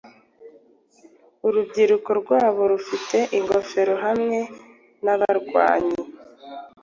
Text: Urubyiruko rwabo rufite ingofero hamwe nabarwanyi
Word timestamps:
Urubyiruko 1.47 2.09
rwabo 2.21 2.61
rufite 2.71 3.17
ingofero 3.37 3.93
hamwe 4.05 4.39
nabarwanyi 5.03 5.99